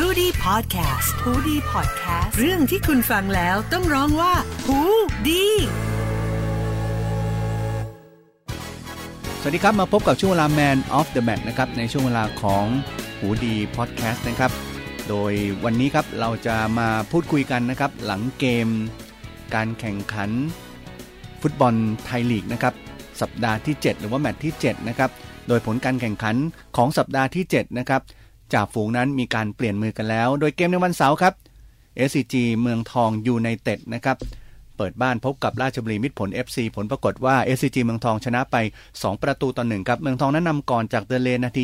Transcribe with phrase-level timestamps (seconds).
[0.00, 4.32] h o ดี้พอดแคสต์ฮูดี้พอดแคสต์เรื่องที่คุณฟังแล้วต้องร้องว่า
[4.66, 4.78] หู
[5.28, 5.44] ดี
[9.40, 12.64] สวัสดีครับมาพบกับช่วงเวลา Man of the Match นะครับในช่วงเวลาของ
[13.18, 14.52] หูดีพอดแคสต์นะครับ
[15.08, 15.32] โดย
[15.64, 18.68] วันนี้ครับเราจะมาพูดคุยกันนะครับ หลังเกม
[19.54, 20.30] การแข่งขัน
[21.42, 21.74] ฟุตบอล
[22.04, 22.74] ไทยลีกนะครับ
[23.20, 25.10] สัปดาห์ที่ 7 หรือว่าแมตช์ที่7นะครับ
[25.48, 26.36] โดยผลการแข่งขัน
[26.76, 28.02] ของสัปดาห์ที่7นะครับ
[28.52, 31.34] จ่าฝูงนั้นมีการเปลี่ยนมือกันแล้ว โดยเกมในวันเสาร์ครับ
[32.08, 34.16] SCG เมืองทองยูไนเต็ดนะครับ
[34.76, 38.56] เปิดบ้านพบกับราชบุรีมิตรผล FC ผลปรากฏว่า SCG เมืองทองชนะไป
[38.92, 41.62] 2 ประตูต่อหนึ่งครับ เมืองทองนั้นนำก่อนจากเดร์เลย์นาที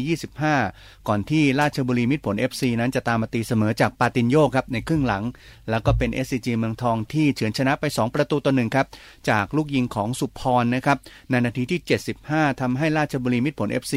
[0.55, 5.25] 25 ก่อนที่ราชบุรีมิตรผล FC นั้นจะตามมาตีเสมอจากปาตินโยครับในครึ่งหลัง
[5.71, 8.87] แล้วก็เป็น SCG เมืองทองที่เฉือนชนะไป 2 ประตูต่อหนึ่งครับ
[9.31, 10.99] จากลูกยิงของสุพรนะครับ
[11.31, 11.81] ในนาทีที่
[12.21, 13.95] 75ทำให้ราชบุรีมิตรผล FC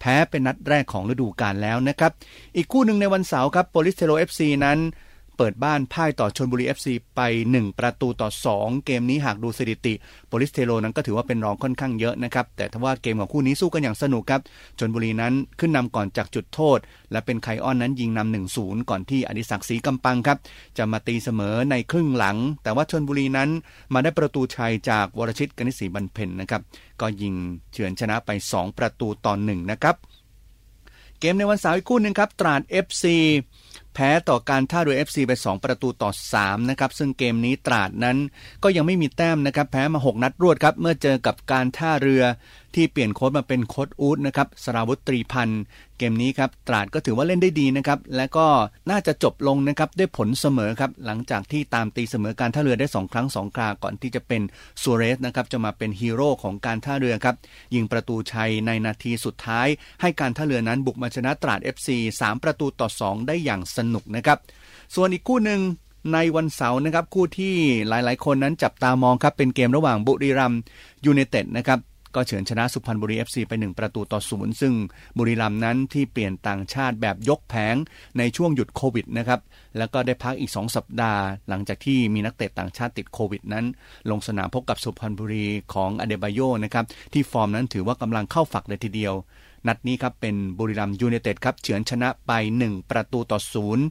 [0.00, 2.12] แพ้เป็นนัดแรกของฤดูกาลแล้วนะครับ
[2.56, 4.78] อีกคู่หนึ่งในวันเสาร์ครับโปลิสเทโร FC นั้น
[5.38, 7.20] เปิดบ้านพ่ายต่อชนบุรี FC ไป
[7.52, 9.94] 1 ประตูต่อ 2 เกมนี้หากดูสถิติ
[10.28, 14.40] โปลิศเทโรนั้นก็ถือว่าเป็นรองค่อนข้างเยอะนะครับ แต่ถ้าว่าเกมของคู่นี้สู้กันอย่างสนุกครับ
[14.78, 16.78] ชลบุรีนั้นขึ้นนำก่อนจากจุดโทษ
[17.12, 20.38] และเป็นไคอองนั้นยิงนำหนึ่งศูนย์ก่อนที่อดิศักดิ์ศรีกำปังครับ
[20.78, 23.50] จะมาตีเสมอในครึ่งหลัง แต่ว่าชนบุรีนั้น
[23.92, 26.62] มาได้ประตูชัยจากวรชิตกนิษฐศรีบรรเพ็ญนะครับ
[27.00, 27.34] ก็ยิง
[27.72, 29.96] เฉือนชนะไป 2 ประตูต่อหนึ่งนะครับ
[31.20, 33.04] เกมในวันเสาร์อีกคู่หนึ่งครับตราด FC
[33.98, 36.10] พ้ต่อการท่าเรือ FC ไป 2 ประตูต่อ
[36.40, 38.16] 3 นะครับ ซึ่งเกมนี้ตราดนั้น
[38.62, 42.22] ก็ยังไม่มีแต้มนะครับ แพ้มา 6 นัดรวดครับ เมื่อเจอกับการท่าเรือ
[42.74, 45.62] ที่เปลี่ยนโค้ดมาเป็นโค้ดอูดนะครับสราวุตรีพันธ์
[45.98, 48.46] เกมนี้ครับตราดก็ถือว่าเล่นได้ดีนะครับและก็
[48.90, 54.42] น่าจะจบลงนะครับด้วยผลเสมอครับหลังจากที่ตามตีเสมอการท่าเรือได้ 2 ครั้ง 2 คราก่อนที่จะเป็น
[54.82, 57.36] ซูเรสนะครับจะมาเป็นฮีโร่ของการท่าเรือครับ
[57.74, 59.68] ยิงประตูชัยในนาทีสุดท้าย
[60.00, 61.88] ให้การท่าเรือนั้นบุกมาชนะตราด FC
[62.20, 64.38] 3 ประตูต่อ 2 ได้อย่างสนุกนะครับ
[64.94, 65.60] ส่วนอีกคู่หนึ่ง
[66.12, 67.54] ในวันเสาร์นะครับคู่ที่
[67.88, 70.54] หลายๆ คนนั้นจับตามองครับเป็นเกมระหว่างบุรีรัม
[71.06, 71.78] ยูไนเต็ดนะครับ
[72.14, 74.74] ก็เฉือนชนะสุพรรณบุรี FC ไป 1 ประตูต่อศูนย์ซึ่ง
[75.18, 77.76] บุรีรัมย์นั้นที่เปลี่ยนต่างชาติแบบยกแผง
[78.18, 79.40] ในช่วงหยุดโควิดนะครับ
[79.78, 83.64] แล้วก็ได้พักอีก 2 สัปดาห์ หลังจากที่มีนักเตะต่างชาติติดโควิดนั้น
[84.10, 89.14] ลงสนามพบกับสุพรรณบุรีของอเดบายโยนะครับที่ฟอร์มนั้นถือว่ากำลังเข้าฝักเลยทีเดียว
[89.68, 93.84] นัดนี้ครับเป็นบุรีรัมย์ยูไนเต็ดครับเฉือนชนะไป 1 ประตูต่อศูนย์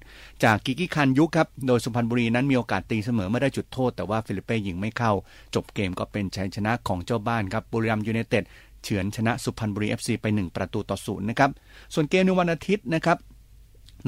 [0.43, 5.13] จากกิกิคันยุคครับ โดยสุพรรณบุรีนั้นมีโอกาสตีเสมอเมื่อได้จุดโทษ แต่ว่าฟิลิปเป้ยิงไม่เข้า
[5.55, 8.43] จบเกมก็เป็นชัยชนะของเจ้าบ้านครับบุรีรัมย์ยูไนเต็ด
[8.83, 11.51] เฉือนชนะสุพรรณบุรี FC ไป 1 ประตูต่อศูนย์นะครับ
[11.93, 13.17] ส่วนเกมในวันอาทิตย์นะครับ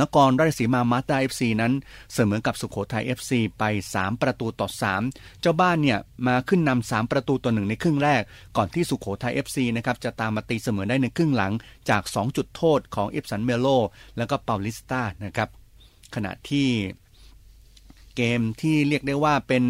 [0.01, 1.73] นครราชสีมามาตา FC นั้น
[2.13, 3.63] เสมอกับสุขโขทัย FC ไป
[3.95, 4.67] 3 ประตูต่อ
[5.05, 8.21] 3 เจ้าบ้านเนี่ยมาขึ้นนำ3ประตูต่อหนึ่งในครึ่งแรก
[8.57, 11.53] ก่อนที่สุขโขทัย FC นะครับจะตามมาตีเสมอได้ในครึ่งหลัง
[11.89, 13.67] จาก 2 จุดโทษของเอฟสันเมโล
[14.17, 15.49] แล้วก็เปาลิสตานะครับ
[16.15, 16.67] ขณะที่
[18.15, 19.63] เกมที่เรียกได้ว่าเป็น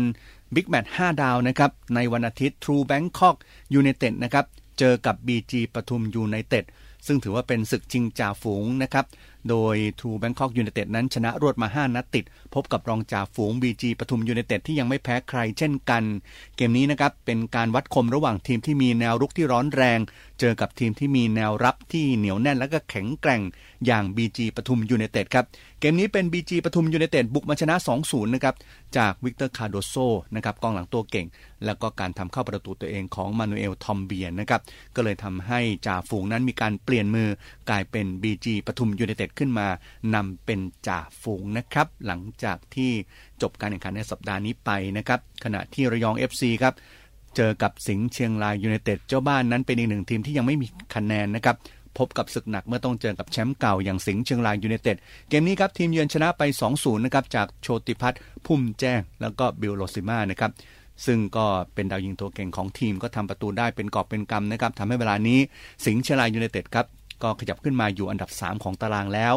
[0.56, 3.36] บิ๊กแมตช์5ดาวนะครับในวันอาทิตย์ True Bangkok
[3.80, 4.46] United นะครับ
[4.80, 6.66] เจอกับ BG ปทุมยูไนเต็ด
[7.08, 9.06] ซึ่งถือว่าเป็นศึกชิงจ่าฝูงนะครับ
[9.50, 16.04] โดย True Bangkok United นั้นชนะรวดมา 5 นัดติด พบกับรองจ่าฝูง BG ปทุมยูไนเต็ดที่ยังไม่แพ้ใครเช่นกัน
[16.58, 20.00] เกมนี้นะครับเป็นการวัดคมระหว่างทีมที่มีแนวรุกที่ร้อนแรง
[20.40, 23.42] เจอกับทีมที่มีแนวรับที่เหนียวแน่นและก็แข็งแกร่ง
[23.86, 25.46] อย่าง BG ปทุมยูไนเต็ดครับ
[25.80, 28.56] เกมนี้เป็น BG ปทุมยูไนเต็ดบุกมาชนะ 2-0 นะครับ
[28.98, 29.96] จากวิกเตอร์คาร์โดโซ
[30.36, 31.28] นะครับกองหลังตัวเก่ง
[31.66, 34.62] แล้วก็การทำเข้าประตูตัวเองของมานูเอลทอมเบียนนะครับ
[34.96, 37.30] ก็เลยทำให้จ่าฝูงนั้นมีการเปลี่ยนมือ
[37.70, 39.68] กลายเป็น BG ปทุมยูไนเต็ดขึ้นมา
[40.16, 42.92] นำเป็นจ่าฝูงนะครับ หลังจากที่
[43.42, 46.74] จบการแข่งขันในสัปดาห์นี้ไปนะครับ ขณะที่ระยอง FC ครับ
[47.36, 51.56] เจอกับสิงห์เชียงรายยูไนเต็ดเจ้าบ้านนั้นเป็นอีกหนึ่งทีมที่ยังไม่มีคะแนนนะครับ
[51.98, 54.98] พบกับศึกหนักเมื่อต้องเจอกับแชมป์เก่าอย่างสิงห์เชียงรายยูไนเต็ด
[55.30, 60.52] เกมนี้ครับทีมเยือนชนะไป 2-0 นะครับจากโชติพัฒน์พุ่มแจ้ง แล้วก็บิลโรซิมานะครับ
[61.06, 65.40] ซึ่งก็เป็นดาวยิงตัวเก่งของทีมก็ทำประตูได้เป็นกอบเป็นกำนะครับทำให้เวลานี้
[65.86, 66.86] สิงห์เชียงรายยูไนเต็ดครับ
[67.24, 69.36] ก็ขยับขึ้นมาอยู่อันดับ 3 ของตารางแล้ว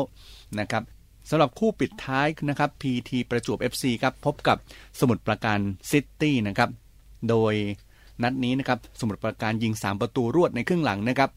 [0.60, 0.82] นะครับ
[1.30, 4.56] สำหรับคู่ปิดท้ายนะครับ PT ประจวบ FC ครับพบกับ
[5.00, 5.58] สมุทรปราการ
[5.90, 6.70] ซิตี้นะครับ
[7.28, 7.54] โดย
[8.22, 11.30] นัดนี้นะครับสมุทรปราการยิง 3 ประตูรวดในครึ่งหลังนะครับ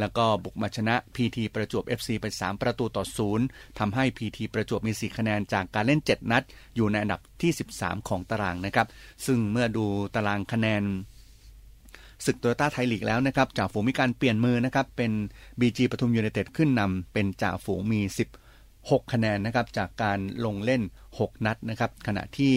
[0.00, 3.46] แล้วก็บุกมาชนะ PT ประจวบ FC ไป 3 ประตูต่อศูนย์
[3.78, 6.42] ทำให้ PT ประจวบมี 4 คะแนนจากการเล่น 7 นัด
[6.76, 8.86] อยู่ในอันดับที่ 13 ของตารางนะครับ
[9.26, 9.84] ซึ่งเมื่อดู
[10.14, 10.82] ตารางคะแนน
[12.24, 15.12] ศึกโตโยต้าไทยลีกแล้วนะครับจ่าฝูงมีการเปลี่ยนมือนะครับเป็น
[15.60, 18.00] BG ปทุมยูไนเต็ดขึ้นนำเป็นจ่าฝูงมี
[18.54, 20.82] 16 คะแนนนะครับจากการลงเล่น
[21.14, 22.54] 6 นัดนะครับขณะที่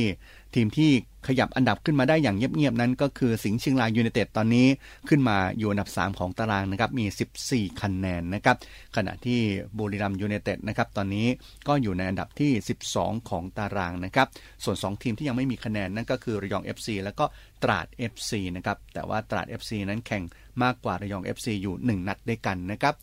[0.56, 0.92] ทีมที่
[1.28, 4.68] ขยับอันดับขึ้นมาได้อย่างเงียบๆนั้นก็คือสิงห์เชียงรายยูไนเต็ดตอนนี้
[5.10, 7.06] ขึ้นมาอยู่อันดับ 3 ของตารางนะครับมี
[7.44, 8.58] 14 คะแนนนะครับ
[8.96, 9.40] ขณะที่
[9.78, 11.28] บุรีรัมยูไนเต็ดนะครับตอนนี้
[11.68, 12.52] ก็อยู่ในอันดับที่
[12.92, 14.28] 12 ของตารางนะครับ
[14.64, 17.26] ส่วน 2 ทีมที่ยังไม่มีคะแนนนั่นก็คือระยอง FC แล้วก็
[17.64, 20.24] ตราด FC นะครับแต่ว่าตราด FC นั้นแข่ง
[20.64, 22.96] มากกว่าระยอง FC อยู่ 1 นัดด้วยกันนะครับ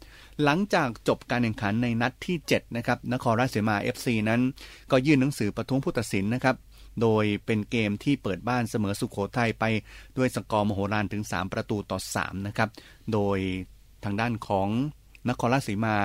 [0.44, 4.40] หลังจากจบการแข่งขันในนัดที่7นะครับนครราชสีมา FC นั้น
[4.90, 6.56] ก็ยื่นหนังสือประท้วงผู้ตัดสินนะครับ
[7.02, 9.64] โดยเป็นเกมที่เปิดบ้านเสมอสุขโขทัยไป
[10.16, 12.68] ด้วยสกอร์มโหฬารถึง 3 ประตูต่อ 3 นะครับ
[13.12, 13.38] โดย
[14.04, 14.68] ทางด้านของ
[15.28, 15.96] นครราชสีมา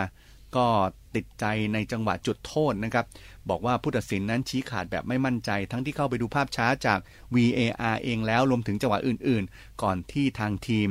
[0.55, 0.69] ก็
[1.15, 3.05] ติดใจในจังหวะจุดโทษนะครับ
[3.49, 6.99] บอกว่าผู้ตัดสินนั้นชี้ขาดแบบไม่มั่นใจ ทั้งที่เข้าไปดูภาพช้าจาก
[7.35, 10.89] VAR เองแล้วรวมถึงจังหวะอื่นๆ ก่อนที่ทางทีม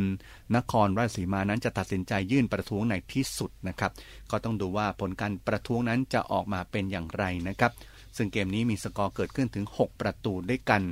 [0.56, 3.92] นครราชสีมานั้นจะตัดสินใจยื่นประท้วงในที่สุดนะครับ
[4.30, 7.72] ก็ต้องดูว่าผลการประท้วงนั้นจะออกมาเป็นอย่างไรนะครับ
[8.16, 10.82] ซึ่งเกมนี้มีสกอร์เกิดขึ้นถึง 6 ประตูด้วยกัน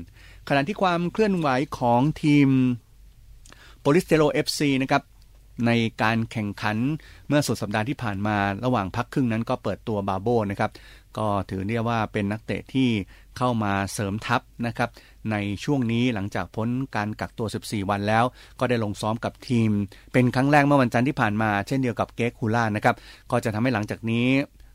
[0.49, 2.49] ขณะที่ความเคลื่อนไหวของทีม
[3.81, 5.03] โปลิศเทโร FC นะครับ
[5.67, 5.73] ใน
[6.03, 6.77] การแข่งขัน
[7.29, 10.71] เมื่อสุดสัปดาห์ที่ผ่านมาระหว่างพักครึ่งนั้นก็เปิดตัวบาโบนะครับ
[11.19, 12.89] ก็ถือเรียกว่าเป็นนักเตะที่
[13.37, 14.91] เข้ามาเสริมทัพนะครับ
[15.31, 18.25] ในช่วงนี้หลังจากพ้นการกักตัว 14 วันแล้ว
[18.61, 19.71] ก็ได้ลงซ้อมกับทีม
[20.13, 22.97] เป็นครั้งแรกเมื่อวันจันทร์ที่ผ่านมา เช่นเดียวกับเก๊กคูล่านะครับ
[23.31, 24.27] ก็จะทำให้หลังจากนี้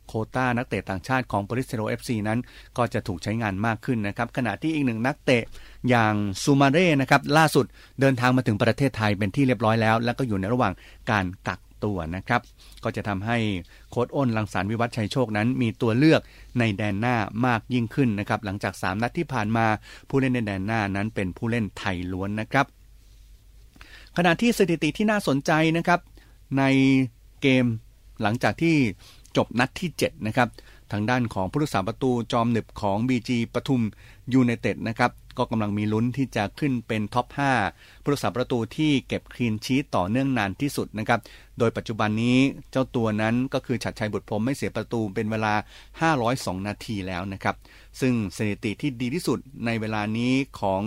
[0.07, 2.40] โควตานักเตะต่างชาติของโปลิศเทโร FC นั้น
[2.78, 5.44] ก็จะถูกใช้งานมากขึ้นนะครับ ขณะที่อีกหนึ่งนักเตะ
[5.90, 6.13] อย่าง
[6.44, 7.66] ซูมาเร่นะครับล่าสุด
[8.00, 10.74] เดินทางมาถึงประเทศไทยเป็นที่เรียบร้อยแล้ว และก็อยู่ในระหว่าง
[11.12, 12.42] การกักตัวนะครับ
[12.84, 13.38] ก็จะทำให้
[13.90, 16.22] โค้ชอ้นรังสรรค์วิวัฒน์ชัยโชคนั้น มีตัวเลือก
[16.60, 17.16] ในแดนหน้า
[17.46, 19.66] มากยิ่งขึ้นนะครับหลังจาก 3 นัดที่ผ่านมา
[20.10, 22.66] ผู้เล่นในแดนหน้านั้นเป็นผู้เล่นไทยล้วนนะครับ
[24.18, 26.00] ขณะที่สถิติที่น่าสนใจนะครับ
[26.58, 26.63] ใน
[27.42, 27.66] เกม
[28.22, 28.75] หลังจากที่
[29.38, 30.50] จบนัดที่ 7 นะครับ
[30.92, 33.82] ทางด้านของผู้รักษาประตูจอมหนึบของ BG ปทุม
[34.34, 37.28] ยูไนเต็ดนะครับ ก็กำลังมีลุ้นที่จะขึ้นเป็นท็อป
[37.66, 41.20] 5 ผู้รักษาประตูที่เก็บคลีนชีตต่อเนื่องนานที่สุดนะครับ
[41.60, 42.38] โดยปัจจุบันนี้
[42.72, 45.54] เจ้าตัวนั้นก็คือฉัดชัยบุตรพรมไม่เสียประตูเป็นเวลา
[46.16, 47.56] 502 นาทีแล้วนะครับ
[48.02, 50.82] ซึ่งสถิติที่ดีที่สุดในเวลานี้ของ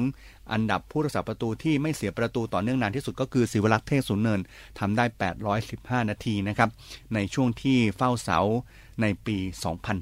[0.53, 4.41] อันดับผู้รักษาประตูที่ไม่เสียประตูต่อเนื่องนานที่สุดก็คือศิวรักษ์เทศสุนเนิน
[4.79, 5.05] ทำได้
[5.59, 6.71] 815 นาทีนะครับ
[7.15, 8.41] ในช่วงที่เฝ้าเสา
[9.03, 9.37] ในปี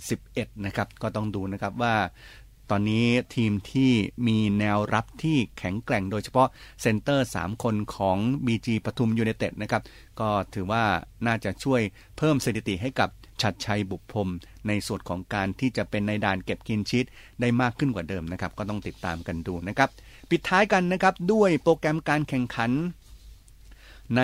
[0.01, 1.95] 2011 นะครับก็ต้องดูนะครับว่า
[2.71, 3.07] ตอนนี้
[3.37, 3.93] ทีมที่
[4.29, 6.49] มีแนวรับที่แข็งแกร่งโดยเฉพาะ
[6.83, 8.17] เซนเตอร์ 3 คนของ
[8.47, 9.83] BG ปทุมยูไนเต็ดนะครับ
[10.21, 10.85] ก็ถือว่า
[11.27, 11.81] น่าจะช่วย
[12.17, 13.09] เพิ่มสถิติให้กับ
[13.43, 14.31] ฉัตรชัยบุตรพรม
[14.69, 17.05] ในส่วนของการที่จะเป็นนายด่านเก็บคลีนชีต
[17.41, 19.91] ได้มากขึ้นกว่าเดิมนะครับ ก็ต้องติดตามกันดูนะครับ
[20.31, 22.71] ปิดท้ายกันนะครับด้วยโปรแกรมการแข่งขัน
[24.17, 24.23] ใน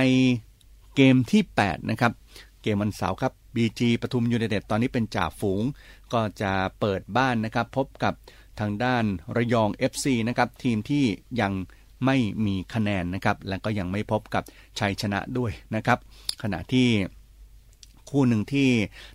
[0.97, 2.13] เกมที่ 8 นะครับ
[2.63, 5.63] เกมวันเสาร์ครับ BG ปทุมยูไนเต็ดตอนนี้เป็นจ่าฝูง
[6.13, 8.15] ก็จะเปิดบ้านนะครับ พบกับ
[8.61, 9.05] ทางด้าน
[9.37, 11.05] ระยอง FC นะครับ ทีมที่
[11.41, 11.53] ยัง
[12.05, 12.17] ไม่
[12.47, 14.43] มีคะแนนนะครับ และก็ยังไม่พบกับ
[14.79, 15.99] ชัยชนะด้วยนะครับ
[16.43, 16.89] ขณะที่
[18.11, 18.69] คู่หนึ่งที่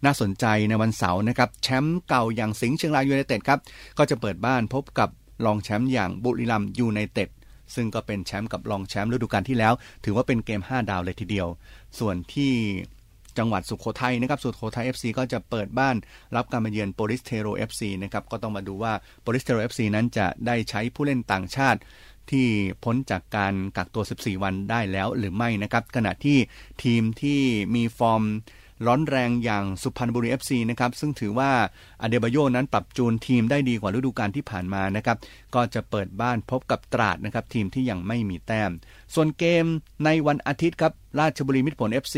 [0.05, 3.59] น่าสนใจในวันเสาร์นะครับ แชมป์เก่าอย่างสิงห์เชียงรายยูไนเต็ดครับ
[3.97, 5.09] ก็จะเปิดบ้านพบกับ
[5.45, 7.29] รองแชมป์อย่างบุรีรัมยูไนเต็ด
[7.75, 9.73] ซึ่งก็เป็นแชมป์กับรองแชมป์ฤดูกาลที่แล้ว
[10.05, 11.47] ถือว่าเป็นเกม 5 ดาวเลยทีเดียว
[11.99, 12.53] ส่วนที่
[13.37, 15.95] จังหวัดสุขโขทัยนะครับสุขโขทัย FC ก็จะเปิดบ้าน
[16.35, 21.79] รับการมาเยือนโปลิสเทโร FC นะครับก็ต้องมาดูว่าโปลิสเทโร FC นั้นจะได้ใช้ผู้เล่นต่างชาติ
[22.31, 22.47] ที่
[22.83, 26.37] พ้นจากการกักตัว 14 วันได้แล้วหรือไม่นะครับ ขณะที่
[26.83, 27.41] ทีมที่
[27.75, 28.23] มีฟอร์ม
[28.85, 31.51] ร้อนแรงอย่างสุพรรณบุรี FC นะครับซึ่งถือว่า
[32.01, 35.17] อเดบาโยนั้นปรับจูนทีมได้ดีกว่าฤดูกาลที่ผ่านมานะครับ
[35.55, 38.71] ก็จะเปิดบ้านพบกับตราดนะครับทีมที่ยังไม่มีแต้ม
[39.13, 39.65] ส่วนเกม
[40.05, 42.17] ในวันอาทิตย์ครับราชบุรีมิตรผล FC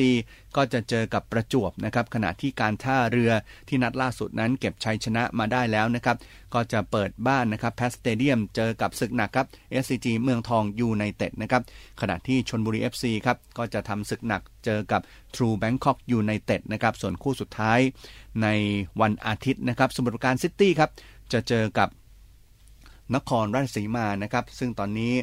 [0.55, 3.31] ก็จะเจอกับประจวบนะครับขณะที่การท่าเรือ
[3.67, 6.17] ที่นัดล่าสุดนั้นเก็บชัยชนะมาได้แล้วนะครับ
[6.53, 9.47] ก็จะเปิดบ้านนะครับแพสเตเดียมเจอกับศึกหนักครับ
[9.83, 11.63] SCG เมืองทองยูไนเต็ดนะครับ
[12.01, 15.01] ขณะที่ชนบุรี FC ครับก็จะทำศึกหนักเจอกับ
[15.35, 17.79] True Bangkok United นะครับส่วนคู่สุดท้าย
[18.41, 18.47] ใน
[19.01, 20.89] วันอาทิตย์นะครับสมุทรปราการซิตี้ครับ
[21.33, 21.89] จะเจอกับ
[23.15, 25.13] นครราชสีมานะครับซึ่งตอนนี้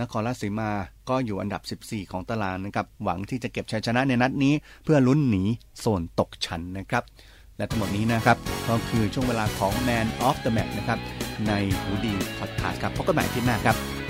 [0.00, 0.70] นครราชสีมา
[1.08, 5.42] ก็อยู่อันดับ 14 ของตารางนะครับ หวังที่จะเก็บชัยชนะในนัดนี้เพื่อลุ้นหนี
[5.80, 7.04] โซนตกชั้นนะครับ
[7.56, 8.36] และทั้งหมดนี้นะครับ
[8.68, 10.98] ก็คือช่วงเวลาของ Man of the Match นะครับ
[11.46, 14.03] ในหูดีพอดคาสต์ครับพบกันใหม่ที่หน้าครับ